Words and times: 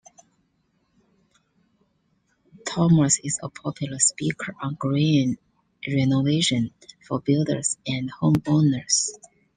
Thomas 2.65 3.19
is 3.23 3.39
a 3.43 3.49
popular 3.49 3.99
speaker 3.99 4.55
on 4.59 4.73
green 4.73 5.37
renovation 5.87 6.73
for 7.07 7.19
builders 7.19 7.77
and 7.85 8.11
homeowners. 8.11 9.11